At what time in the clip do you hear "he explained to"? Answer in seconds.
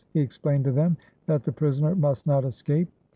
0.13-0.71